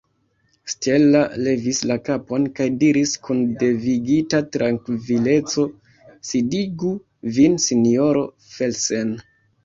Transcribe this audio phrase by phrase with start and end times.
[0.73, 5.65] Stella levis la kapon kaj diris kun devigita trankvileco:
[6.31, 6.89] «Sidigu
[7.37, 8.25] vin, sinjoro
[8.55, 9.13] Felsen».